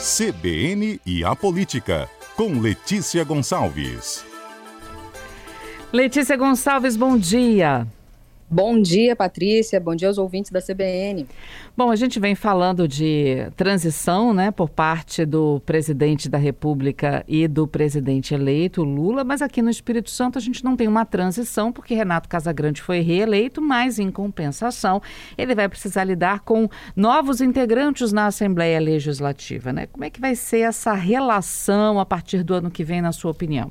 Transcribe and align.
CBN 0.00 0.98
e 1.04 1.22
a 1.22 1.36
Política, 1.36 2.08
com 2.34 2.58
Letícia 2.58 3.22
Gonçalves. 3.22 4.24
Letícia 5.92 6.38
Gonçalves, 6.38 6.96
bom 6.96 7.18
dia. 7.18 7.86
Bom 8.52 8.82
dia, 8.82 9.14
Patrícia. 9.14 9.78
Bom 9.78 9.94
dia 9.94 10.08
aos 10.08 10.18
ouvintes 10.18 10.50
da 10.50 10.60
CBN. 10.60 11.24
Bom, 11.76 11.88
a 11.88 11.94
gente 11.94 12.18
vem 12.18 12.34
falando 12.34 12.88
de 12.88 13.46
transição, 13.56 14.34
né, 14.34 14.50
por 14.50 14.68
parte 14.68 15.24
do 15.24 15.62
presidente 15.64 16.28
da 16.28 16.36
República 16.36 17.24
e 17.28 17.46
do 17.46 17.68
presidente 17.68 18.34
eleito, 18.34 18.82
Lula, 18.82 19.22
mas 19.22 19.40
aqui 19.40 19.62
no 19.62 19.70
Espírito 19.70 20.10
Santo 20.10 20.36
a 20.36 20.40
gente 20.40 20.64
não 20.64 20.76
tem 20.76 20.88
uma 20.88 21.04
transição, 21.04 21.70
porque 21.70 21.94
Renato 21.94 22.28
Casagrande 22.28 22.82
foi 22.82 22.98
reeleito, 22.98 23.62
mas 23.62 24.00
em 24.00 24.10
compensação 24.10 25.00
ele 25.38 25.54
vai 25.54 25.68
precisar 25.68 26.02
lidar 26.02 26.40
com 26.40 26.68
novos 26.96 27.40
integrantes 27.40 28.10
na 28.10 28.26
Assembleia 28.26 28.80
Legislativa, 28.80 29.72
né? 29.72 29.86
Como 29.86 30.04
é 30.04 30.10
que 30.10 30.20
vai 30.20 30.34
ser 30.34 30.62
essa 30.62 30.92
relação 30.92 32.00
a 32.00 32.04
partir 32.04 32.42
do 32.42 32.52
ano 32.52 32.68
que 32.68 32.82
vem, 32.82 33.00
na 33.00 33.12
sua 33.12 33.30
opinião? 33.30 33.70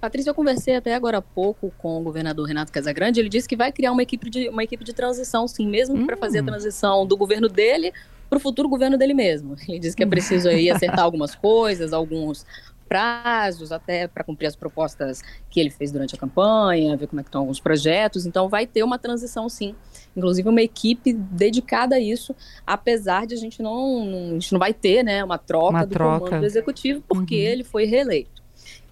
Patrícia, 0.00 0.30
eu 0.30 0.34
conversei 0.34 0.76
até 0.76 0.94
agora 0.94 1.18
há 1.18 1.22
pouco 1.22 1.72
com 1.76 2.00
o 2.00 2.02
governador 2.02 2.46
Renato 2.46 2.72
Casagrande. 2.72 3.20
Ele 3.20 3.28
disse 3.28 3.46
que 3.46 3.56
vai 3.56 3.70
criar 3.70 3.92
uma 3.92 4.02
equipe 4.02 4.30
de, 4.30 4.48
uma 4.48 4.64
equipe 4.64 4.82
de 4.82 4.94
transição, 4.94 5.46
sim, 5.46 5.68
mesmo 5.68 5.96
hum. 5.96 6.06
para 6.06 6.16
fazer 6.16 6.38
a 6.38 6.42
transição 6.42 7.06
do 7.06 7.16
governo 7.16 7.48
dele 7.48 7.92
para 8.28 8.38
o 8.38 8.40
futuro 8.40 8.68
governo 8.68 8.96
dele 8.96 9.12
mesmo. 9.12 9.56
Ele 9.68 9.78
disse 9.78 9.94
que 9.94 10.02
é 10.02 10.06
preciso 10.06 10.48
aí 10.48 10.70
acertar 10.72 11.00
algumas 11.00 11.34
coisas, 11.34 11.92
alguns 11.92 12.46
prazos, 12.88 13.70
até 13.70 14.08
para 14.08 14.24
cumprir 14.24 14.46
as 14.46 14.56
propostas 14.56 15.22
que 15.48 15.60
ele 15.60 15.70
fez 15.70 15.92
durante 15.92 16.14
a 16.14 16.18
campanha, 16.18 16.96
ver 16.96 17.06
como 17.06 17.20
é 17.20 17.22
que 17.22 17.28
estão 17.28 17.42
alguns 17.42 17.60
projetos. 17.60 18.24
Então 18.24 18.48
vai 18.48 18.66
ter 18.66 18.82
uma 18.82 18.98
transição, 18.98 19.48
sim. 19.48 19.74
Inclusive 20.16 20.48
uma 20.48 20.62
equipe 20.62 21.12
dedicada 21.12 21.96
a 21.96 22.00
isso, 22.00 22.34
apesar 22.66 23.26
de 23.26 23.34
a 23.34 23.36
gente 23.36 23.62
não, 23.62 24.04
não 24.04 24.30
a 24.30 24.32
gente 24.32 24.52
não 24.52 24.58
vai 24.58 24.72
ter, 24.72 25.04
né, 25.04 25.22
uma 25.22 25.38
troca 25.38 25.70
uma 25.70 25.84
do 25.84 25.92
troca. 25.92 26.18
comando 26.20 26.40
do 26.40 26.46
executivo, 26.46 27.02
porque 27.06 27.36
uhum. 27.36 27.52
ele 27.52 27.64
foi 27.64 27.84
reeleito. 27.84 28.39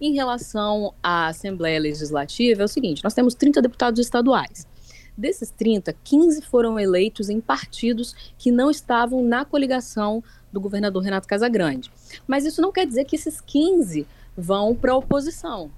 Em 0.01 0.13
relação 0.13 0.93
à 1.03 1.27
Assembleia 1.27 1.79
Legislativa, 1.79 2.61
é 2.61 2.65
o 2.65 2.69
seguinte: 2.69 3.03
nós 3.03 3.13
temos 3.13 3.33
30 3.33 3.61
deputados 3.61 3.99
estaduais. 3.99 4.67
Desses 5.17 5.51
30, 5.51 5.93
15 6.01 6.41
foram 6.43 6.79
eleitos 6.79 7.29
em 7.29 7.41
partidos 7.41 8.15
que 8.37 8.51
não 8.51 8.71
estavam 8.71 9.21
na 9.21 9.43
coligação 9.43 10.23
do 10.51 10.61
governador 10.61 11.03
Renato 11.03 11.27
Casagrande. 11.27 11.91
Mas 12.25 12.45
isso 12.45 12.61
não 12.61 12.71
quer 12.71 12.87
dizer 12.87 13.03
que 13.03 13.17
esses 13.17 13.41
15 13.41 14.07
vão 14.37 14.73
para 14.73 14.93
a 14.93 14.95
oposição 14.95 15.69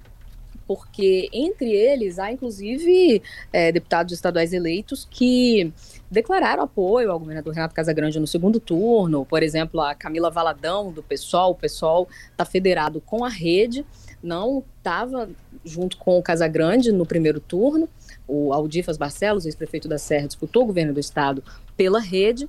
porque 0.66 1.28
entre 1.32 1.70
eles 1.70 2.18
há 2.18 2.32
inclusive 2.32 3.22
é, 3.52 3.72
deputados 3.72 4.12
estaduais 4.12 4.52
eleitos 4.52 5.06
que 5.10 5.72
declararam 6.10 6.62
apoio 6.62 7.10
ao 7.10 7.18
governador 7.18 7.54
Renato 7.54 7.74
Casagrande 7.74 8.20
no 8.20 8.26
segundo 8.26 8.60
turno, 8.60 9.24
por 9.26 9.42
exemplo, 9.42 9.80
a 9.80 9.94
Camila 9.94 10.30
Valadão 10.30 10.92
do 10.92 11.02
PSOL, 11.02 11.52
o 11.52 11.54
PSOL 11.54 12.08
está 12.30 12.44
federado 12.44 13.00
com 13.00 13.24
a 13.24 13.28
rede, 13.28 13.84
não 14.22 14.62
estava 14.78 15.28
junto 15.64 15.96
com 15.96 16.18
o 16.18 16.22
Casagrande 16.22 16.92
no 16.92 17.04
primeiro 17.04 17.40
turno. 17.40 17.88
O 18.26 18.52
Aldifas 18.52 18.96
Barcelos, 18.96 19.46
ex-prefeito 19.46 19.88
da 19.88 19.98
Serra, 19.98 20.26
disputou 20.26 20.62
o 20.62 20.66
governo 20.66 20.94
do 20.94 21.00
estado 21.00 21.42
pela 21.76 22.00
rede, 22.00 22.48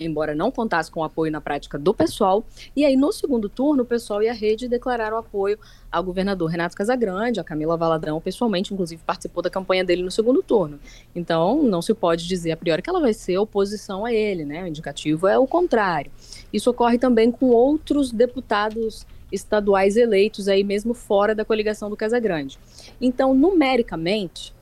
embora 0.00 0.34
não 0.34 0.50
contasse 0.50 0.90
com 0.90 1.00
o 1.00 1.04
apoio 1.04 1.32
na 1.32 1.40
prática 1.40 1.76
do 1.76 1.92
pessoal. 1.92 2.44
E 2.74 2.84
aí, 2.84 2.96
no 2.96 3.12
segundo 3.12 3.48
turno, 3.48 3.82
o 3.82 3.86
pessoal 3.86 4.22
e 4.22 4.28
a 4.28 4.32
rede 4.32 4.68
declararam 4.68 5.16
apoio 5.16 5.58
ao 5.90 6.04
governador 6.04 6.48
Renato 6.48 6.76
Casagrande, 6.76 7.40
a 7.40 7.44
Camila 7.44 7.76
Valadão, 7.76 8.20
pessoalmente, 8.20 8.72
inclusive, 8.72 9.02
participou 9.04 9.42
da 9.42 9.50
campanha 9.50 9.84
dele 9.84 10.02
no 10.02 10.10
segundo 10.10 10.42
turno. 10.42 10.78
Então, 11.14 11.62
não 11.64 11.82
se 11.82 11.92
pode 11.94 12.28
dizer 12.28 12.52
a 12.52 12.56
priori 12.56 12.80
que 12.80 12.88
ela 12.88 13.00
vai 13.00 13.12
ser 13.12 13.38
oposição 13.38 14.04
a 14.04 14.12
ele, 14.12 14.44
né? 14.44 14.62
O 14.62 14.66
indicativo 14.68 15.26
é 15.26 15.36
o 15.36 15.46
contrário. 15.46 16.12
Isso 16.52 16.70
ocorre 16.70 16.98
também 16.98 17.30
com 17.32 17.46
outros 17.46 18.12
deputados 18.12 19.04
estaduais 19.30 19.96
eleitos 19.96 20.48
aí 20.48 20.64
mesmo 20.64 20.94
fora 20.94 21.34
da 21.34 21.44
coligação 21.44 21.90
do 21.90 21.96
Casagrande. 21.96 22.58
Então, 23.00 23.34
numericamente, 23.34 24.54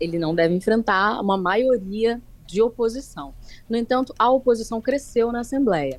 ele 0.00 0.18
não 0.18 0.34
deve 0.34 0.54
enfrentar 0.54 1.20
uma 1.20 1.36
maioria 1.36 2.20
de 2.46 2.60
oposição. 2.60 3.34
No 3.68 3.76
entanto, 3.76 4.14
a 4.18 4.30
oposição 4.30 4.80
cresceu 4.80 5.32
na 5.32 5.40
Assembleia. 5.40 5.98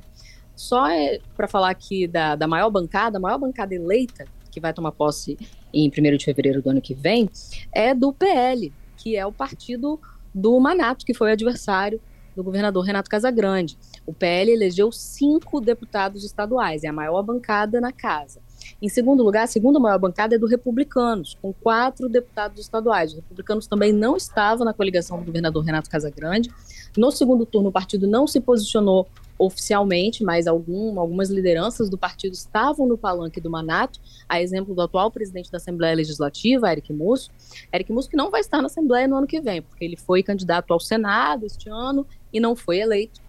Só 0.56 0.88
é 0.88 1.20
para 1.36 1.48
falar 1.48 1.70
aqui 1.70 2.08
da, 2.08 2.36
da 2.36 2.48
maior 2.48 2.70
bancada, 2.70 3.18
a 3.18 3.22
maior 3.22 3.38
bancada 3.38 3.76
eleita, 3.76 4.26
que 4.50 4.60
vai 4.60 4.74
tomar 4.74 4.92
posse 4.94 5.38
em 5.74 5.90
1 5.90 6.18
de 6.18 6.24
fevereiro 6.24 6.62
do 6.62 6.70
ano 6.70 6.82
que 6.82 6.94
vem, 6.94 7.30
é 7.74 7.94
do 7.94 8.14
PL, 8.14 8.72
que 8.96 9.18
é 9.18 9.26
o 9.26 9.32
partido 9.32 10.00
do 10.34 10.58
Manato, 10.60 11.06
que 11.06 11.14
foi 11.14 11.32
adversário 11.32 12.00
do 12.36 12.44
governador 12.44 12.84
Renato 12.84 13.10
Casagrande. 13.10 13.78
O 14.06 14.14
PL 14.14 14.52
elegeu 14.52 14.92
cinco 14.92 15.62
deputados 15.62 16.24
estaduais, 16.24 16.84
é 16.84 16.88
a 16.88 16.94
maior 16.94 17.24
bancada 17.24 17.80
na 17.80 17.92
casa. 17.92 18.42
Em 18.82 18.90
segundo 18.90 19.24
lugar, 19.24 19.44
a 19.44 19.48
segunda 19.48 19.80
maior 19.80 20.00
bancada 20.00 20.36
é 20.36 20.38
do 20.38 20.48
Republicanos, 20.48 21.38
com 21.42 21.54
quatro 21.54 22.10
deputados 22.10 22.60
estaduais. 22.60 23.12
Os 23.12 23.18
Republicanos 23.18 23.68
também 23.68 23.94
não 23.94 24.18
estavam 24.18 24.66
na 24.66 24.74
coligação 24.74 25.20
do 25.20 25.26
governador 25.26 25.64
Renato 25.64 25.90
Casagrande. 25.90 26.50
No 26.98 27.12
segundo 27.12 27.46
turno, 27.46 27.70
o 27.70 27.72
partido 27.72 28.08
não 28.08 28.28
se 28.28 28.40
posicionou 28.40 29.08
oficialmente, 29.38 30.24
mas 30.24 30.48
algum, 30.48 31.00
algumas 31.00 31.30
lideranças 31.30 31.90
do 31.90 31.98
partido 31.98 32.34
estavam 32.34 32.88
no 32.88 32.98
palanque 32.98 33.42
do 33.42 33.50
Manato, 33.50 34.00
a 34.28 34.42
exemplo 34.42 34.74
do 34.74 34.82
atual 34.82 35.12
presidente 35.12 35.52
da 35.52 35.58
Assembleia 35.58 35.96
Legislativa, 35.96 36.72
Eric 36.72 36.94
Musso. 36.94 37.30
Eric 37.74 37.92
Musso 37.92 38.10
que 38.10 38.16
não 38.16 38.32
vai 38.32 38.42
estar 38.42 38.62
na 38.62 38.68
Assembleia 38.68 39.08
no 39.08 39.18
ano 39.18 39.28
que 39.28 39.42
vem, 39.42 39.62
porque 39.62 39.84
ele 39.84 39.98
foi 39.98 40.24
candidato 40.24 40.72
ao 40.72 40.80
Senado 40.80 41.46
este 41.46 41.70
ano 41.70 42.08
e 42.32 42.40
não 42.40 42.56
foi 42.56 42.80
eleito. 42.80 43.22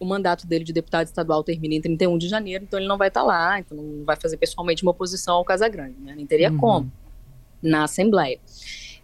O 0.00 0.04
mandato 0.04 0.46
dele 0.46 0.64
de 0.64 0.72
deputado 0.72 1.06
estadual 1.06 1.44
termina 1.44 1.74
em 1.74 1.80
31 1.80 2.18
de 2.18 2.28
janeiro, 2.28 2.64
então 2.64 2.78
ele 2.78 2.88
não 2.88 2.98
vai 2.98 3.08
estar 3.08 3.22
lá, 3.22 3.60
então 3.60 3.76
não 3.76 4.04
vai 4.04 4.16
fazer 4.16 4.36
pessoalmente 4.36 4.82
uma 4.82 4.90
oposição 4.90 5.36
ao 5.36 5.44
Casagrande, 5.44 5.94
né? 6.00 6.14
Nem 6.16 6.26
teria 6.26 6.50
uhum. 6.50 6.58
como 6.58 6.92
na 7.62 7.84
Assembleia. 7.84 8.40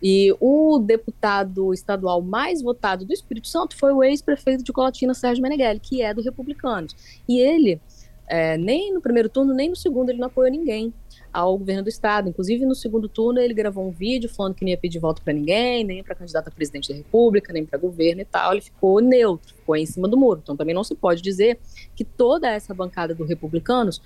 E 0.02 0.34
o 0.40 0.78
deputado 0.78 1.74
estadual 1.74 2.22
mais 2.22 2.62
votado 2.62 3.04
do 3.04 3.12
Espírito 3.12 3.48
Santo 3.48 3.76
foi 3.76 3.92
o 3.92 4.02
ex-prefeito 4.02 4.62
de 4.62 4.72
Colatina, 4.72 5.12
Sérgio 5.14 5.42
Meneghelli, 5.42 5.80
que 5.80 6.02
é 6.02 6.14
do 6.14 6.22
Republicanos. 6.22 6.94
E 7.28 7.38
ele, 7.38 7.80
é, 8.26 8.56
nem 8.56 8.92
no 8.94 9.00
primeiro 9.00 9.28
turno, 9.28 9.52
nem 9.52 9.68
no 9.68 9.76
segundo, 9.76 10.10
ele 10.10 10.18
não 10.18 10.28
apoiou 10.28 10.50
ninguém 10.50 10.92
ao 11.32 11.56
governo 11.56 11.82
do 11.82 11.88
estado. 11.88 12.28
Inclusive, 12.28 12.64
no 12.64 12.74
segundo 12.74 13.08
turno, 13.08 13.40
ele 13.40 13.54
gravou 13.54 13.86
um 13.86 13.90
vídeo 13.90 14.28
falando 14.28 14.54
que 14.54 14.64
não 14.64 14.70
ia 14.70 14.78
pedir 14.78 14.98
voto 14.98 15.22
para 15.22 15.32
ninguém, 15.32 15.84
nem 15.84 16.02
para 16.02 16.14
candidato 16.14 16.48
a 16.48 16.50
presidente 16.50 16.88
da 16.88 16.94
República, 16.94 17.52
nem 17.52 17.64
para 17.64 17.78
governo 17.78 18.20
e 18.22 18.24
tal. 18.24 18.52
Ele 18.52 18.60
ficou 18.60 19.00
neutro, 19.00 19.54
ficou 19.54 19.76
em 19.76 19.86
cima 19.86 20.08
do 20.08 20.16
muro. 20.16 20.40
Então, 20.42 20.56
também 20.56 20.74
não 20.74 20.84
se 20.84 20.94
pode 20.94 21.22
dizer 21.22 21.58
que 21.94 22.04
toda 22.04 22.48
essa 22.48 22.74
bancada 22.74 23.14
do 23.14 23.24
Republicanos, 23.24 24.00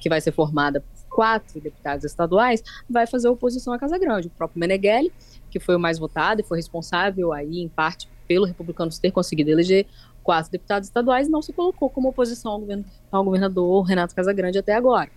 que 0.00 0.08
vai 0.08 0.20
ser 0.20 0.32
formada 0.32 0.80
por 0.80 1.16
quatro 1.16 1.60
deputados 1.60 2.04
estaduais, 2.04 2.62
vai 2.88 3.06
fazer 3.06 3.28
oposição 3.28 3.72
à 3.72 3.78
Casa 3.78 3.98
Grande. 3.98 4.28
O 4.28 4.30
próprio 4.30 4.60
Meneghelli, 4.60 5.12
que 5.50 5.58
foi 5.58 5.76
o 5.76 5.80
mais 5.80 5.98
votado 5.98 6.40
e 6.40 6.44
foi 6.44 6.58
responsável 6.58 7.32
aí, 7.32 7.60
em 7.60 7.68
parte, 7.68 8.08
pelo 8.26 8.44
Republicanos 8.44 8.98
ter 8.98 9.10
conseguido 9.10 9.50
eleger 9.50 9.86
quatro 10.22 10.52
deputados 10.52 10.88
estaduais, 10.88 11.26
não 11.26 11.40
se 11.40 11.54
colocou 11.54 11.88
como 11.88 12.10
oposição 12.10 12.52
ao, 12.52 12.60
govern 12.60 12.84
ao 13.10 13.24
governador 13.24 13.82
Renato 13.84 14.14
Casagrande 14.14 14.58
até 14.58 14.74
agora. 14.74 15.10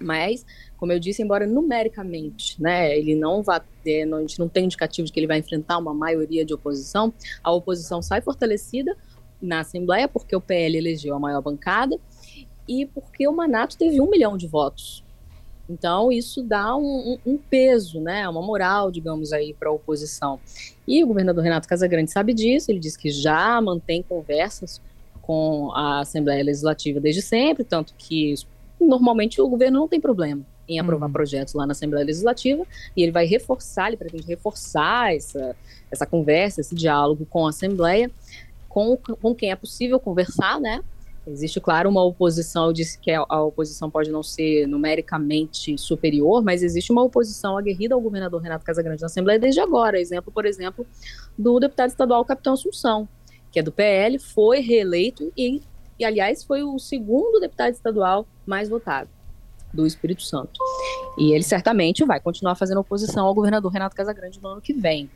Mas, 0.00 0.46
como 0.78 0.92
eu 0.92 0.98
disse, 0.98 1.22
embora 1.22 1.46
numericamente 1.46 2.60
né, 2.60 2.96
ele 2.96 3.14
não 3.14 3.42
vá 3.42 3.60
ter, 3.84 4.12
a 4.12 4.20
gente 4.20 4.38
não 4.38 4.48
tem 4.48 4.64
indicativo 4.64 5.06
de 5.06 5.12
que 5.12 5.20
ele 5.20 5.26
vai 5.26 5.38
enfrentar 5.38 5.78
uma 5.78 5.92
maioria 5.92 6.44
de 6.44 6.54
oposição, 6.54 7.12
a 7.44 7.52
oposição 7.52 8.00
sai 8.00 8.20
fortalecida 8.20 8.96
na 9.40 9.60
Assembleia, 9.60 10.08
porque 10.08 10.34
o 10.34 10.40
PL 10.40 10.76
elegeu 10.76 11.14
a 11.14 11.18
maior 11.18 11.42
bancada 11.42 11.98
e 12.66 12.86
porque 12.86 13.26
o 13.28 13.32
Manato 13.32 13.76
teve 13.76 14.00
um 14.00 14.08
milhão 14.08 14.36
de 14.36 14.46
votos. 14.46 15.04
Então, 15.68 16.10
isso 16.10 16.42
dá 16.42 16.74
um, 16.74 17.18
um, 17.24 17.32
um 17.32 17.38
peso, 17.38 18.00
né, 18.00 18.28
uma 18.28 18.42
moral, 18.42 18.90
digamos, 18.90 19.32
aí 19.32 19.54
para 19.54 19.68
a 19.68 19.72
oposição. 19.72 20.40
E 20.86 21.02
o 21.04 21.06
governador 21.06 21.44
Renato 21.44 21.68
Casagrande 21.68 22.10
sabe 22.10 22.34
disso, 22.34 22.70
ele 22.70 22.80
diz 22.80 22.96
que 22.96 23.10
já 23.10 23.60
mantém 23.60 24.02
conversas 24.02 24.80
com 25.22 25.70
a 25.72 26.00
Assembleia 26.00 26.42
Legislativa 26.42 26.98
desde 26.98 27.22
sempre, 27.22 27.62
tanto 27.62 27.94
que 27.96 28.34
normalmente 28.80 29.40
o 29.40 29.48
governo 29.48 29.80
não 29.80 29.88
tem 29.88 30.00
problema 30.00 30.44
em 30.68 30.78
aprovar 30.78 31.06
uhum. 31.06 31.12
projetos 31.12 31.54
lá 31.54 31.66
na 31.66 31.72
Assembleia 31.72 32.06
Legislativa 32.06 32.64
e 32.96 33.02
ele 33.02 33.12
vai 33.12 33.26
reforçar, 33.26 33.88
ele 33.88 33.96
pretende 33.96 34.26
reforçar 34.26 35.14
essa, 35.14 35.56
essa 35.90 36.06
conversa, 36.06 36.60
esse 36.60 36.74
diálogo 36.74 37.26
com 37.28 37.46
a 37.46 37.50
Assembleia, 37.50 38.10
com, 38.68 38.96
com 38.96 39.34
quem 39.34 39.50
é 39.50 39.56
possível 39.56 39.98
conversar, 39.98 40.60
né? 40.60 40.82
Existe, 41.26 41.60
claro, 41.60 41.90
uma 41.90 42.02
oposição, 42.02 42.66
eu 42.66 42.72
disse 42.72 42.98
que 42.98 43.10
a 43.10 43.42
oposição 43.42 43.90
pode 43.90 44.10
não 44.10 44.22
ser 44.22 44.66
numericamente 44.66 45.76
superior, 45.76 46.42
mas 46.42 46.62
existe 46.62 46.90
uma 46.90 47.02
oposição 47.02 47.58
aguerrida 47.58 47.94
ao 47.94 48.00
governador 48.00 48.40
Renato 48.40 48.64
Casagrande 48.64 49.02
na 49.02 49.06
Assembleia 49.06 49.38
desde 49.38 49.60
agora. 49.60 50.00
Exemplo, 50.00 50.32
por 50.32 50.46
exemplo, 50.46 50.86
do 51.36 51.60
deputado 51.60 51.90
estadual 51.90 52.24
Capitão 52.24 52.54
Assunção, 52.54 53.06
que 53.52 53.58
é 53.58 53.62
do 53.62 53.70
PL, 53.70 54.18
foi 54.18 54.60
reeleito 54.60 55.30
e 55.36 55.60
e 56.00 56.04
aliás 56.04 56.42
foi 56.42 56.62
o 56.62 56.78
segundo 56.78 57.38
deputado 57.38 57.74
estadual 57.74 58.26
mais 58.50 58.68
votado 58.68 59.08
do 59.72 59.86
Espírito 59.86 60.22
Santo. 60.22 60.60
E 61.16 61.32
ele 61.32 61.44
certamente 61.44 62.04
vai 62.04 62.20
continuar 62.20 62.56
fazendo 62.56 62.80
oposição 62.80 63.26
ao 63.26 63.34
governador 63.34 63.72
Renato 63.72 63.96
Casagrande 63.96 64.40
no 64.42 64.48
ano 64.48 64.60
que 64.60 64.74
vem. 64.74 65.08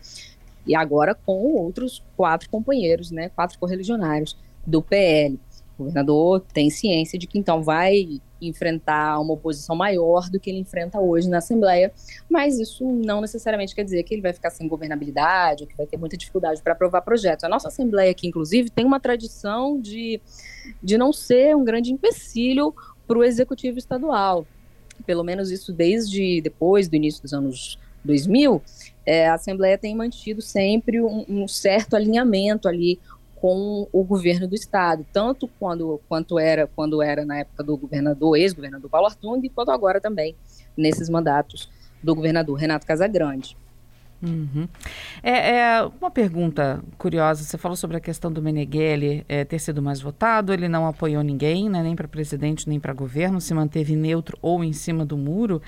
E 0.66 0.74
agora 0.74 1.14
com 1.14 1.54
outros 1.56 2.02
quatro 2.16 2.48
companheiros, 2.48 3.10
né, 3.10 3.28
quatro 3.30 3.58
correligionários 3.58 4.36
do 4.66 4.80
PL. 4.80 5.38
O 5.76 5.82
governador 5.82 6.40
tem 6.52 6.70
ciência 6.70 7.18
de 7.18 7.26
que 7.26 7.38
então 7.38 7.62
vai 7.62 8.20
enfrentar 8.40 9.18
uma 9.18 9.34
oposição 9.34 9.74
maior 9.74 10.28
do 10.30 10.38
que 10.38 10.50
ele 10.50 10.60
enfrenta 10.60 11.00
hoje 11.00 11.28
na 11.28 11.38
Assembleia, 11.38 11.92
mas 12.30 12.58
isso 12.58 12.84
não 12.84 13.20
necessariamente 13.20 13.74
quer 13.74 13.84
dizer 13.84 14.02
que 14.04 14.14
ele 14.14 14.22
vai 14.22 14.32
ficar 14.32 14.50
sem 14.50 14.68
governabilidade 14.68 15.64
ou 15.64 15.68
que 15.68 15.76
vai 15.76 15.86
ter 15.86 15.96
muita 15.96 16.16
dificuldade 16.16 16.62
para 16.62 16.74
aprovar 16.74 17.02
projetos. 17.02 17.44
A 17.44 17.48
nossa 17.48 17.68
Assembleia 17.68 18.10
aqui, 18.10 18.28
inclusive, 18.28 18.70
tem 18.70 18.84
uma 18.84 19.00
tradição 19.00 19.80
de, 19.80 20.20
de 20.82 20.96
não 20.96 21.12
ser 21.12 21.56
um 21.56 21.64
grande 21.64 21.92
empecilho 21.92 22.74
para 23.06 23.18
o 23.18 23.24
Executivo 23.24 23.78
Estadual. 23.78 24.46
Pelo 25.06 25.24
menos 25.24 25.50
isso 25.50 25.72
desde 25.72 26.40
depois 26.40 26.88
do 26.88 26.96
início 26.96 27.22
dos 27.22 27.34
anos 27.34 27.78
2000, 28.04 28.62
é, 29.06 29.28
a 29.28 29.34
Assembleia 29.34 29.78
tem 29.78 29.94
mantido 29.94 30.40
sempre 30.42 31.00
um, 31.00 31.24
um 31.28 31.48
certo 31.48 31.96
alinhamento 31.96 32.68
ali 32.68 33.00
com 33.44 33.86
o 33.92 34.02
governo 34.02 34.48
do 34.48 34.54
estado, 34.54 35.04
tanto 35.12 35.48
quando 35.58 36.00
quanto 36.08 36.38
era 36.38 36.66
quando 36.66 37.02
era 37.02 37.26
na 37.26 37.40
época 37.40 37.62
do 37.62 37.76
governador, 37.76 38.38
ex-governador 38.38 38.88
Paulo 38.88 39.06
Artung, 39.06 39.46
quanto 39.50 39.70
agora 39.70 40.00
também 40.00 40.34
nesses 40.74 41.10
mandatos 41.10 41.68
do 42.02 42.14
governador 42.14 42.56
Renato 42.58 42.86
Casagrande. 42.86 43.56
Uhum. 44.24 44.66
É, 45.22 45.56
é, 45.58 45.90
uma 46.00 46.10
pergunta 46.10 46.82
curiosa. 46.96 47.44
Você 47.44 47.58
falou 47.58 47.76
sobre 47.76 47.96
a 47.96 48.00
questão 48.00 48.32
do 48.32 48.40
Meneghelli 48.40 49.24
é, 49.28 49.44
ter 49.44 49.58
sido 49.58 49.82
mais 49.82 50.00
votado. 50.00 50.52
Ele 50.52 50.66
não 50.66 50.86
apoiou 50.86 51.22
ninguém, 51.22 51.68
né, 51.68 51.82
nem 51.82 51.94
para 51.94 52.08
presidente 52.08 52.68
nem 52.68 52.80
para 52.80 52.92
governo, 52.94 53.40
se 53.40 53.52
manteve 53.52 53.94
neutro 53.94 54.38
ou 54.40 54.64
em 54.64 54.72
cima 54.72 55.04
do 55.04 55.16
muro. 55.16 55.60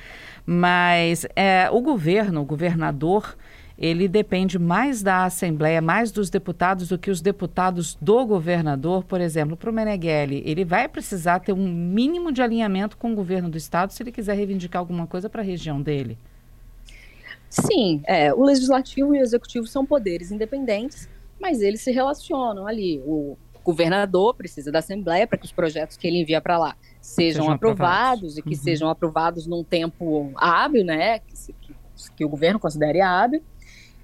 Mas 0.47 1.27
é, 1.37 1.69
o 1.71 1.81
governo, 1.83 2.41
o 2.41 2.45
governador, 2.45 3.37
ele 3.79 4.09
depende 4.09 4.59
mais 4.59 5.03
da 5.03 5.25
Assembleia, 5.25 5.83
mais 5.83 6.11
dos 6.11 6.31
deputados 6.31 6.89
do 6.89 6.99
que 6.99 7.11
os 7.11 7.21
deputados 7.21 7.97
do 8.01 8.25
governador. 8.25 9.05
Por 9.05 9.21
exemplo, 9.21 9.55
para 9.55 9.71
o 9.71 9.73
Meneghelli, 9.73 10.43
ele 10.47 10.65
vai 10.65 10.89
precisar 10.89 11.41
ter 11.41 11.53
um 11.53 11.69
mínimo 11.69 12.33
de 12.33 12.41
alinhamento 12.41 12.97
com 12.97 13.13
o 13.13 13.15
governo 13.15 13.51
do 13.51 13.59
estado 13.59 13.93
se 13.93 14.03
ele 14.03 14.13
quiser 14.13 14.35
reivindicar 14.35 14.81
alguma 14.81 15.07
coisa 15.07 15.29
para 15.29 15.43
a 15.43 15.45
região 15.45 15.83
dele. 15.83 16.17
Sim, 17.65 18.03
é, 18.07 18.33
o 18.35 18.43
legislativo 18.43 19.15
e 19.15 19.21
o 19.21 19.23
executivo 19.23 19.67
são 19.67 19.87
poderes 19.87 20.31
independentes, 20.31 21.09
mas 21.41 21.63
eles 21.63 21.81
se 21.81 21.91
relacionam 21.91 22.67
ali. 22.67 23.01
O 23.07 23.37
governador 23.65 24.35
precisa 24.35 24.71
da 24.71 24.81
Assembleia 24.81 25.27
para 25.27 25.39
que 25.39 25.47
os 25.47 25.53
projetos 25.53 25.97
que 25.97 26.07
ele 26.07 26.21
envia 26.21 26.41
para 26.41 26.59
lá 26.59 26.77
sejam, 27.01 27.43
sejam 27.43 27.55
aprovados, 27.55 27.89
aprovados, 27.89 28.39
e 28.39 28.43
que 28.43 28.51
uhum. 28.51 28.63
sejam 28.63 28.89
aprovados 28.89 29.47
num 29.47 29.65
tempo 29.65 30.33
hábil, 30.37 30.85
né? 30.85 31.19
Que, 31.21 31.35
que, 31.61 31.75
que 32.17 32.25
o 32.25 32.29
governo 32.29 32.61
considere 32.61 33.01
hábil. 33.01 33.43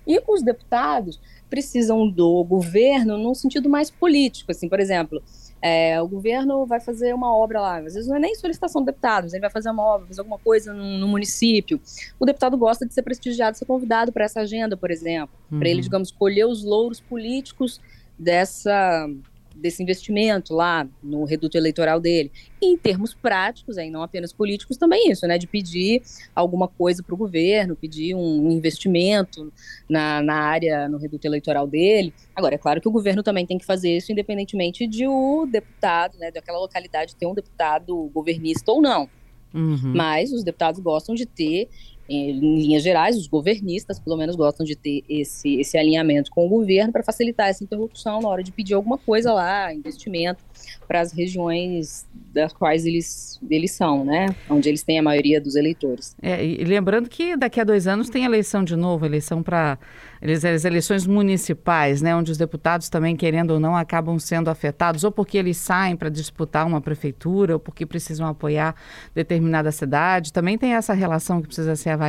E 0.06 0.20
os 0.26 0.42
deputados 0.42 1.20
precisam 1.48 2.08
do 2.08 2.42
governo 2.44 3.18
num 3.18 3.34
sentido 3.34 3.68
mais 3.68 3.90
político, 3.90 4.50
assim, 4.50 4.68
por 4.68 4.80
exemplo, 4.80 5.22
é, 5.62 6.02
o 6.02 6.08
governo 6.08 6.66
vai 6.66 6.80
fazer 6.80 7.14
uma 7.14 7.32
obra 7.34 7.60
lá, 7.60 7.78
às 7.78 7.94
vezes 7.94 8.08
não 8.08 8.16
é 8.16 8.18
nem 8.18 8.34
solicitação 8.34 8.82
do 8.82 8.86
deputado, 8.86 9.28
ele 9.28 9.40
vai 9.40 9.50
fazer 9.50 9.70
uma 9.70 9.84
obra, 9.84 10.08
fazer 10.08 10.20
alguma 10.20 10.38
coisa 10.38 10.74
no, 10.74 10.98
no 10.98 11.06
município. 11.06 11.80
O 12.18 12.26
deputado 12.26 12.56
gosta 12.56 12.84
de 12.84 12.92
ser 12.92 13.02
prestigiado, 13.02 13.56
ser 13.56 13.64
convidado 13.64 14.10
para 14.10 14.24
essa 14.24 14.40
agenda, 14.40 14.76
por 14.76 14.90
exemplo, 14.90 15.34
uhum. 15.50 15.60
para 15.60 15.68
ele, 15.68 15.80
digamos, 15.80 16.10
colher 16.10 16.46
os 16.46 16.64
louros 16.64 17.00
políticos 17.00 17.80
dessa 18.18 19.08
desse 19.54 19.82
investimento 19.82 20.54
lá 20.54 20.86
no 21.02 21.24
reduto 21.24 21.56
eleitoral 21.56 22.00
dele. 22.00 22.30
E 22.60 22.66
em 22.66 22.76
termos 22.76 23.14
práticos, 23.14 23.78
aí 23.78 23.90
não 23.90 24.02
apenas 24.02 24.32
políticos, 24.32 24.76
também 24.76 25.10
isso, 25.10 25.26
né? 25.26 25.38
De 25.38 25.46
pedir 25.46 26.02
alguma 26.34 26.68
coisa 26.68 27.02
para 27.02 27.14
o 27.14 27.18
governo, 27.18 27.76
pedir 27.76 28.14
um 28.14 28.50
investimento 28.50 29.52
na, 29.88 30.22
na 30.22 30.34
área, 30.34 30.88
no 30.88 30.98
reduto 30.98 31.26
eleitoral 31.26 31.66
dele. 31.66 32.12
Agora, 32.34 32.54
é 32.54 32.58
claro 32.58 32.80
que 32.80 32.88
o 32.88 32.92
governo 32.92 33.22
também 33.22 33.46
tem 33.46 33.58
que 33.58 33.64
fazer 33.64 33.96
isso, 33.96 34.12
independentemente 34.12 34.86
de 34.86 35.06
o 35.06 35.46
deputado, 35.46 36.18
né, 36.18 36.30
daquela 36.30 36.58
localidade 36.58 37.16
ter 37.16 37.26
um 37.26 37.34
deputado 37.34 38.10
governista 38.14 38.70
ou 38.72 38.80
não. 38.80 39.08
Uhum. 39.54 39.92
Mas 39.94 40.32
os 40.32 40.42
deputados 40.42 40.80
gostam 40.80 41.14
de 41.14 41.26
ter 41.26 41.68
em 42.14 42.32
linhas 42.32 42.82
gerais, 42.82 43.16
os 43.16 43.26
governistas, 43.26 43.98
pelo 43.98 44.16
menos, 44.16 44.36
gostam 44.36 44.64
de 44.64 44.76
ter 44.76 45.02
esse, 45.08 45.60
esse 45.60 45.78
alinhamento 45.78 46.30
com 46.30 46.46
o 46.46 46.48
governo 46.48 46.92
para 46.92 47.02
facilitar 47.02 47.48
essa 47.48 47.64
interlocução 47.64 48.20
na 48.20 48.28
hora 48.28 48.42
de 48.42 48.52
pedir 48.52 48.74
alguma 48.74 48.98
coisa 48.98 49.32
lá, 49.32 49.72
investimento 49.72 50.44
para 50.86 51.00
as 51.00 51.12
regiões 51.12 52.06
das 52.32 52.52
quais 52.52 52.84
eles, 52.84 53.40
eles 53.50 53.72
são, 53.72 54.04
né? 54.04 54.26
Onde 54.48 54.68
eles 54.68 54.82
têm 54.82 54.98
a 54.98 55.02
maioria 55.02 55.40
dos 55.40 55.56
eleitores. 55.56 56.14
É, 56.20 56.44
e 56.44 56.64
lembrando 56.64 57.08
que 57.08 57.36
daqui 57.36 57.60
a 57.60 57.64
dois 57.64 57.86
anos 57.86 58.08
tem 58.08 58.24
eleição 58.24 58.62
de 58.62 58.76
novo, 58.76 59.04
eleição 59.04 59.42
para 59.42 59.78
as 60.22 60.64
eleições 60.64 61.06
municipais, 61.06 62.00
né? 62.00 62.14
Onde 62.14 62.30
os 62.30 62.38
deputados 62.38 62.88
também, 62.88 63.16
querendo 63.16 63.52
ou 63.52 63.60
não, 63.60 63.76
acabam 63.76 64.18
sendo 64.18 64.48
afetados, 64.48 65.04
ou 65.04 65.10
porque 65.10 65.36
eles 65.36 65.56
saem 65.56 65.96
para 65.96 66.08
disputar 66.08 66.66
uma 66.66 66.80
prefeitura, 66.80 67.54
ou 67.54 67.60
porque 67.60 67.84
precisam 67.84 68.26
apoiar 68.26 68.74
determinada 69.14 69.72
cidade. 69.72 70.32
Também 70.32 70.56
tem 70.56 70.74
essa 70.74 70.94
relação 70.94 71.40
que 71.40 71.48
precisa 71.48 71.74
ser 71.74 71.90
avaliada. 71.90 72.01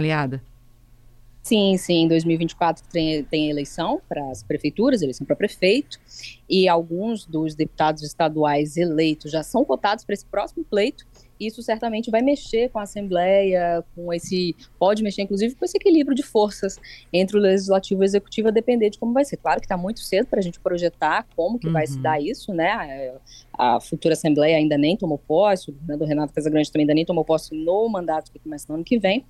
Sim, 1.43 1.75
sim. 1.77 2.03
Em 2.03 2.07
2024 2.07 2.85
tem, 2.89 3.21
tem 3.25 3.49
eleição 3.49 4.01
para 4.07 4.31
as 4.31 4.41
prefeituras, 4.41 5.01
eleição 5.01 5.27
para 5.27 5.35
prefeito, 5.35 5.99
e 6.49 6.69
alguns 6.69 7.25
dos 7.25 7.53
deputados 7.53 8.01
estaduais 8.01 8.77
eleitos 8.77 9.29
já 9.29 9.43
são 9.43 9.65
cotados 9.65 10.05
para 10.05 10.13
esse 10.13 10.25
próximo 10.25 10.63
pleito. 10.63 11.05
Isso 11.45 11.61
certamente 11.61 12.11
vai 12.11 12.21
mexer 12.21 12.69
com 12.69 12.79
a 12.79 12.83
Assembleia, 12.83 13.83
com 13.95 14.13
esse. 14.13 14.55
pode 14.77 15.03
mexer, 15.03 15.23
inclusive, 15.23 15.55
com 15.55 15.65
esse 15.65 15.77
equilíbrio 15.77 16.15
de 16.15 16.23
forças 16.23 16.79
entre 17.11 17.37
o 17.37 17.39
legislativo 17.39 18.01
e 18.01 18.03
o 18.03 18.05
executivo, 18.05 18.47
a 18.47 18.51
depender 18.51 18.89
de 18.89 18.97
como 18.97 19.13
vai 19.13 19.25
ser. 19.25 19.37
Claro 19.37 19.59
que 19.59 19.65
está 19.65 19.77
muito 19.77 19.99
cedo 19.99 20.27
para 20.27 20.39
a 20.39 20.41
gente 20.41 20.59
projetar 20.59 21.25
como 21.35 21.59
que 21.59 21.67
uhum. 21.67 21.73
vai 21.73 21.87
se 21.87 21.97
uhum. 21.97 22.01
dar 22.01 22.21
isso, 22.21 22.53
né? 22.53 23.13
A 23.53 23.79
futura 23.79 24.13
Assembleia 24.13 24.57
ainda 24.57 24.77
nem 24.77 24.97
tomou 24.97 25.17
posse, 25.17 25.69
o 25.69 25.73
governador 25.73 26.07
Renato 26.07 26.33
Casagrande 26.33 26.71
também 26.71 26.83
ainda 26.83 26.93
nem 26.93 27.05
tomou 27.05 27.23
posse 27.23 27.53
no 27.55 27.87
mandato 27.89 28.31
que 28.31 28.39
começa 28.39 28.65
no 28.69 28.75
ano 28.75 28.83
que 28.83 28.97
vem, 28.97 29.25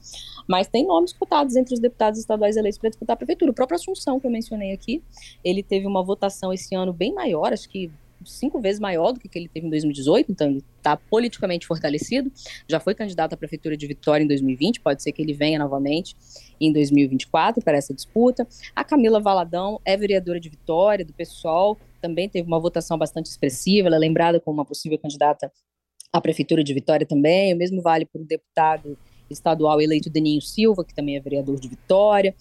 mas 0.47 0.67
tem 0.67 0.85
nomes 0.85 1.13
cotados 1.13 1.55
entre 1.55 1.73
os 1.73 1.79
deputados 1.79 2.19
estaduais 2.19 2.55
eleitos 2.55 2.79
para 2.79 2.89
disputar 2.89 3.15
a 3.15 3.17
prefeitura. 3.17 3.51
O 3.51 3.53
próprio 3.53 3.75
Assunção, 3.75 4.19
que 4.19 4.27
eu 4.27 4.31
mencionei 4.31 4.71
aqui, 4.71 5.03
ele 5.43 5.61
teve 5.61 5.85
uma 5.87 6.03
votação 6.03 6.53
esse 6.53 6.73
ano 6.75 6.93
bem 6.93 7.13
maior, 7.13 7.51
acho 7.51 7.67
que 7.69 7.91
cinco 8.25 8.59
vezes 8.59 8.79
maior 8.79 9.11
do 9.11 9.19
que 9.19 9.29
ele 9.37 9.47
teve 9.47 9.67
em 9.67 9.69
2018, 9.69 10.31
então 10.31 10.47
ele 10.47 10.63
está 10.77 10.97
politicamente 10.97 11.67
fortalecido. 11.67 12.31
Já 12.67 12.79
foi 12.79 12.93
candidato 12.93 13.33
à 13.33 13.37
prefeitura 13.37 13.75
de 13.75 13.87
Vitória 13.87 14.23
em 14.23 14.27
2020, 14.27 14.81
pode 14.81 15.01
ser 15.01 15.11
que 15.11 15.21
ele 15.21 15.33
venha 15.33 15.59
novamente 15.59 16.15
em 16.59 16.71
2024 16.71 17.63
para 17.63 17.77
essa 17.77 17.93
disputa. 17.93 18.47
A 18.75 18.83
Camila 18.83 19.19
Valadão 19.19 19.79
é 19.85 19.95
vereadora 19.97 20.39
de 20.39 20.49
Vitória, 20.49 21.05
do 21.05 21.13
PSOL, 21.13 21.77
também 22.01 22.27
teve 22.27 22.47
uma 22.47 22.59
votação 22.59 22.97
bastante 22.97 23.27
expressiva, 23.27 23.87
ela 23.87 23.95
é 23.95 23.99
lembrada 23.99 24.39
como 24.39 24.57
uma 24.57 24.65
possível 24.65 24.97
candidata 24.97 25.51
à 26.11 26.21
Prefeitura 26.21 26.63
de 26.63 26.73
Vitória 26.73 27.05
também, 27.05 27.53
o 27.53 27.57
mesmo 27.57 27.81
vale 27.81 28.05
para 28.05 28.21
o 28.21 28.25
deputado 28.25 28.97
estadual 29.29 29.81
eleito 29.81 30.09
Deninho 30.09 30.41
Silva, 30.41 30.83
que 30.83 30.93
também 30.93 31.15
é 31.15 31.19
vereador 31.19 31.59
de 31.59 31.67
Vitória, 31.67 32.35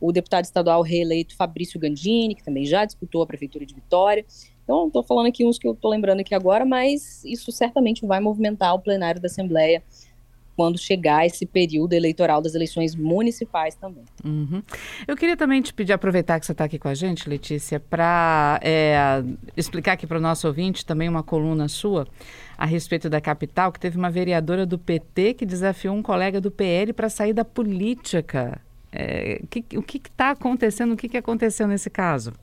o 0.00 0.12
deputado 0.12 0.44
estadual 0.44 0.82
reeleito 0.82 1.36
Fabrício 1.36 1.78
Gandini, 1.78 2.34
que 2.34 2.44
também 2.44 2.64
já 2.64 2.84
disputou 2.84 3.22
a 3.22 3.26
Prefeitura 3.26 3.66
de 3.66 3.74
Vitória. 3.74 4.24
Então, 4.68 4.86
estou 4.86 5.02
falando 5.02 5.28
aqui 5.28 5.46
uns 5.46 5.58
que 5.58 5.66
eu 5.66 5.72
estou 5.72 5.90
lembrando 5.90 6.20
aqui 6.20 6.34
agora, 6.34 6.62
mas 6.66 7.24
isso 7.24 7.50
certamente 7.50 8.04
vai 8.04 8.20
movimentar 8.20 8.74
o 8.74 8.78
plenário 8.78 9.18
da 9.18 9.24
Assembleia 9.24 9.82
quando 10.54 10.76
chegar 10.76 11.24
esse 11.24 11.46
período 11.46 11.94
eleitoral 11.94 12.42
das 12.42 12.54
eleições 12.54 12.94
municipais 12.94 13.74
também. 13.76 14.04
Uhum. 14.22 14.62
Eu 15.06 15.16
queria 15.16 15.38
também 15.38 15.62
te 15.62 15.72
pedir, 15.72 15.94
aproveitar 15.94 16.38
que 16.38 16.44
você 16.44 16.52
está 16.52 16.64
aqui 16.64 16.78
com 16.78 16.88
a 16.88 16.92
gente, 16.92 17.26
Letícia, 17.30 17.80
para 17.80 18.60
é, 18.62 19.24
explicar 19.56 19.92
aqui 19.92 20.06
para 20.06 20.18
o 20.18 20.20
nosso 20.20 20.46
ouvinte 20.46 20.84
também 20.84 21.08
uma 21.08 21.22
coluna 21.22 21.66
sua 21.66 22.06
a 22.58 22.66
respeito 22.66 23.08
da 23.08 23.22
capital, 23.22 23.72
que 23.72 23.80
teve 23.80 23.96
uma 23.96 24.10
vereadora 24.10 24.66
do 24.66 24.78
PT 24.78 25.32
que 25.32 25.46
desafiou 25.46 25.96
um 25.96 26.02
colega 26.02 26.42
do 26.42 26.50
PL 26.50 26.92
para 26.92 27.08
sair 27.08 27.32
da 27.32 27.44
política. 27.44 28.60
É, 28.92 29.40
que, 29.48 29.64
o 29.78 29.82
que 29.82 29.96
está 29.96 30.32
acontecendo? 30.32 30.92
O 30.92 30.96
que, 30.96 31.08
que 31.08 31.16
aconteceu 31.16 31.66
nesse 31.66 31.88
caso? 31.88 32.34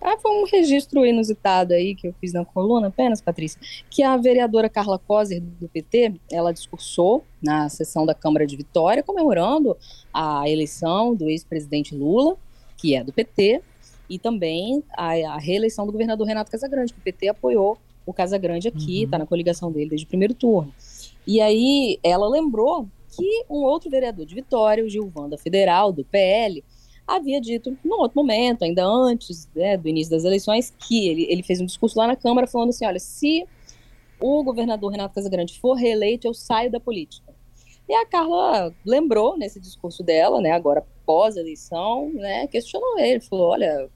Ah, 0.00 0.16
foi 0.18 0.30
um 0.30 0.44
registro 0.44 1.04
inusitado 1.04 1.74
aí 1.74 1.94
que 1.94 2.06
eu 2.06 2.14
fiz 2.20 2.32
na 2.32 2.44
coluna 2.44 2.88
apenas, 2.88 3.20
Patrícia, 3.20 3.60
que 3.90 4.02
a 4.02 4.16
vereadora 4.16 4.68
Carla 4.68 4.98
Coser, 4.98 5.40
do 5.40 5.68
PT, 5.68 6.14
ela 6.30 6.52
discursou 6.52 7.24
na 7.42 7.68
sessão 7.68 8.06
da 8.06 8.14
Câmara 8.14 8.46
de 8.46 8.56
Vitória, 8.56 9.02
comemorando 9.02 9.76
a 10.12 10.48
eleição 10.48 11.14
do 11.14 11.28
ex-presidente 11.28 11.94
Lula, 11.94 12.36
que 12.76 12.94
é 12.94 13.02
do 13.02 13.12
PT, 13.12 13.60
e 14.08 14.18
também 14.18 14.82
a, 14.96 15.12
a, 15.34 15.38
reeleição 15.38 15.84
do 15.84 15.92
governador 15.92 16.26
Renato 16.26 16.50
Casagrande, 16.50 16.92
que 16.92 17.00
o 17.00 17.02
PT 17.02 17.28
apoiou 17.28 17.76
o 18.06 18.12
Casagrande 18.12 18.68
aqui, 18.68 19.02
está 19.02 19.16
uhum. 19.16 19.22
na 19.22 19.26
coligação 19.26 19.70
dele 19.70 19.90
desde 19.90 20.06
o 20.06 20.08
primeiro 20.08 20.32
turno. 20.32 20.72
E 21.26 21.40
aí 21.40 21.98
ela 22.02 22.26
lembrou 22.28 22.88
que 23.14 23.44
um 23.50 23.58
outro 23.58 23.90
vereador 23.90 24.24
de 24.24 24.34
Vitória, 24.34 24.84
o 24.84 24.88
Gilvanda 24.88 25.36
Federal, 25.36 25.92
do 25.92 26.04
PL, 26.04 26.64
havia 27.08 27.40
dito, 27.40 27.76
num 27.82 28.00
outro 28.00 28.16
momento, 28.16 28.62
ainda 28.62 28.84
antes 28.84 29.48
né, 29.56 29.76
do 29.76 29.88
início 29.88 30.10
das 30.10 30.24
eleições, 30.24 30.72
que 30.78 31.08
ele, 31.08 31.26
ele 31.30 31.42
fez 31.42 31.60
um 31.60 31.66
discurso 31.66 31.98
lá 31.98 32.06
na 32.06 32.14
Câmara 32.14 32.46
falando 32.46 32.68
assim: 32.68 32.84
olha, 32.84 33.00
se 33.00 33.46
o 34.20 34.44
governador 34.44 34.92
Renato 34.92 35.14
Casagrande 35.14 35.58
for 35.58 35.74
reeleito, 35.74 36.26
eu 36.26 36.34
saio 36.34 36.70
da 36.70 36.78
política. 36.78 37.34
E 37.88 37.94
a 37.94 38.04
Carla 38.04 38.74
lembrou 38.84 39.38
nesse 39.38 39.58
discurso 39.58 40.02
dela, 40.02 40.40
né, 40.42 40.52
agora 40.52 40.86
pós-eleição, 41.06 42.10
né, 42.12 42.46
questionou 42.46 42.98
ele, 42.98 43.20
falou: 43.20 43.48
olha, 43.48 43.88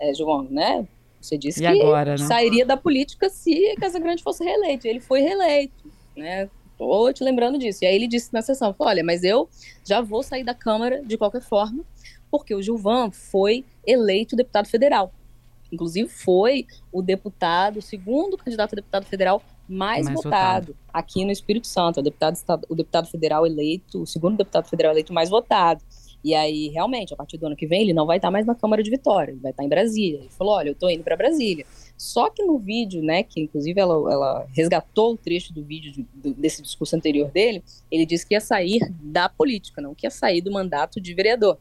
é, 0.00 0.12
João, 0.12 0.42
né, 0.50 0.86
Você 1.20 1.38
disse 1.38 1.60
e 1.60 1.62
que 1.62 1.82
agora, 1.82 2.12
né? 2.12 2.26
sairia 2.26 2.66
da 2.66 2.76
política 2.76 3.28
se 3.28 3.76
Casagrande 3.78 4.22
fosse 4.22 4.42
reeleito. 4.42 4.88
Ele 4.88 5.00
foi 5.00 5.20
reeleito, 5.20 5.90
né? 6.16 6.48
Tô 6.76 7.12
te 7.12 7.22
lembrando 7.22 7.58
disso. 7.58 7.84
E 7.84 7.86
aí 7.86 7.94
ele 7.94 8.08
disse 8.08 8.32
na 8.32 8.40
sessão, 8.40 8.74
olha, 8.78 9.04
mas 9.04 9.22
eu 9.22 9.46
já 9.84 10.00
vou 10.00 10.22
sair 10.22 10.42
da 10.42 10.54
Câmara 10.54 11.02
de 11.04 11.18
qualquer 11.18 11.42
forma, 11.42 11.84
porque 12.30 12.54
o 12.54 12.62
Gilvan 12.62 13.10
foi 13.10 13.64
eleito 13.86 14.36
deputado 14.36 14.68
federal. 14.68 15.12
Inclusive 15.72 16.08
foi 16.08 16.66
o 16.92 17.00
deputado, 17.00 17.78
o 17.78 17.82
segundo 17.82 18.36
candidato 18.36 18.72
a 18.72 18.76
deputado 18.76 19.04
federal 19.06 19.42
mais, 19.68 20.04
mais 20.04 20.16
votado, 20.16 20.72
votado, 20.72 20.76
aqui 20.92 21.24
no 21.24 21.30
Espírito 21.30 21.68
Santo. 21.68 22.00
O 22.00 22.02
deputado, 22.02 22.36
o 22.68 22.74
deputado 22.74 23.08
federal 23.08 23.46
eleito, 23.46 24.02
o 24.02 24.06
segundo 24.06 24.36
deputado 24.36 24.68
federal 24.68 24.92
eleito 24.92 25.12
mais 25.12 25.30
votado. 25.30 25.82
E 26.22 26.34
aí, 26.34 26.68
realmente, 26.68 27.14
a 27.14 27.16
partir 27.16 27.38
do 27.38 27.46
ano 27.46 27.56
que 27.56 27.66
vem, 27.66 27.82
ele 27.82 27.94
não 27.94 28.04
vai 28.04 28.18
estar 28.18 28.30
mais 28.30 28.44
na 28.44 28.54
Câmara 28.54 28.82
de 28.82 28.90
Vitória, 28.90 29.32
ele 29.32 29.40
vai 29.40 29.52
estar 29.52 29.64
em 29.64 29.68
Brasília. 29.68 30.18
Ele 30.18 30.28
falou: 30.28 30.54
olha, 30.54 30.68
eu 30.68 30.72
estou 30.72 30.90
indo 30.90 31.02
para 31.02 31.16
Brasília. 31.16 31.64
Só 31.96 32.28
que 32.28 32.42
no 32.42 32.58
vídeo, 32.58 33.02
né, 33.02 33.22
que 33.22 33.40
inclusive 33.40 33.80
ela, 33.80 33.94
ela 34.12 34.46
resgatou 34.52 35.12
o 35.12 35.16
trecho 35.16 35.52
do 35.52 35.62
vídeo 35.62 35.92
de, 35.92 36.02
do, 36.14 36.34
desse 36.34 36.62
discurso 36.62 36.96
anterior 36.96 37.30
dele, 37.30 37.62
ele 37.90 38.04
disse 38.04 38.26
que 38.26 38.34
ia 38.34 38.40
sair 38.40 38.80
da 39.00 39.28
política, 39.28 39.80
não 39.80 39.94
que 39.94 40.06
ia 40.06 40.10
sair 40.10 40.40
do 40.40 40.50
mandato 40.50 41.00
de 41.00 41.14
vereador. 41.14 41.58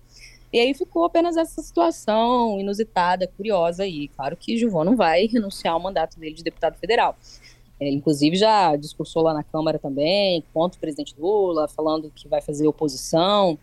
E 0.52 0.60
aí 0.60 0.74
ficou 0.74 1.06
apenas 1.06 1.38
essa 1.38 1.62
situação 1.62 2.60
inusitada, 2.60 3.28
curiosa 3.28 3.84
aí. 3.84 4.08
Claro 4.10 4.36
que 4.36 4.58
Gilvão 4.58 4.84
não 4.84 4.96
vai 4.96 5.28
renunciar 5.32 5.74
ao 5.74 5.80
mandato 5.80 6.20
dele 6.20 6.36
de 6.36 6.44
deputado 6.44 6.78
federal. 6.78 7.16
Ele, 7.80 7.96
inclusive, 7.96 8.36
já 8.36 8.76
discursou 8.76 9.24
lá 9.24 9.34
na 9.34 9.44
Câmara 9.44 9.80
também, 9.80 10.44
contra 10.54 10.78
o 10.78 10.82
presidente 10.82 11.16
Lula, 11.18 11.68
falando 11.68 12.12
que 12.14 12.28
vai 12.28 12.42
fazer 12.42 12.68
oposição 12.68 13.58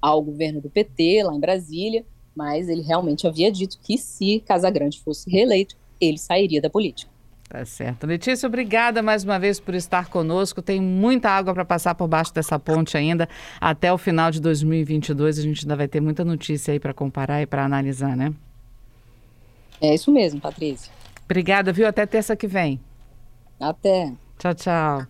ao 0.00 0.22
governo 0.22 0.60
do 0.60 0.70
PT 0.70 1.22
lá 1.24 1.34
em 1.34 1.40
Brasília, 1.40 2.04
mas 2.36 2.68
ele 2.68 2.82
realmente 2.82 3.26
havia 3.26 3.50
dito 3.50 3.78
que 3.82 3.96
se 3.96 4.40
Casagrande 4.40 5.00
fosse 5.00 5.30
reeleito, 5.30 5.74
ele 6.00 6.18
sairia 6.18 6.60
da 6.60 6.68
política. 6.68 7.10
Tá 7.54 7.64
certo. 7.64 8.04
Letícia, 8.04 8.48
obrigada 8.48 9.00
mais 9.00 9.22
uma 9.22 9.38
vez 9.38 9.60
por 9.60 9.76
estar 9.76 10.08
conosco. 10.08 10.60
Tem 10.60 10.80
muita 10.80 11.30
água 11.30 11.54
para 11.54 11.64
passar 11.64 11.94
por 11.94 12.08
baixo 12.08 12.34
dessa 12.34 12.58
ponte 12.58 12.96
ainda. 12.96 13.28
Até 13.60 13.92
o 13.92 13.96
final 13.96 14.32
de 14.32 14.40
2022 14.40 15.38
a 15.38 15.42
gente 15.42 15.64
ainda 15.64 15.76
vai 15.76 15.86
ter 15.86 16.00
muita 16.00 16.24
notícia 16.24 16.72
aí 16.72 16.80
para 16.80 16.92
comparar 16.92 17.42
e 17.42 17.46
para 17.46 17.64
analisar, 17.64 18.16
né? 18.16 18.34
É 19.80 19.94
isso 19.94 20.10
mesmo, 20.10 20.40
Patrícia. 20.40 20.92
Obrigada, 21.26 21.72
viu? 21.72 21.86
Até 21.86 22.04
terça 22.06 22.34
que 22.34 22.48
vem. 22.48 22.80
Até. 23.60 24.12
Tchau, 24.36 24.54
tchau. 24.56 25.06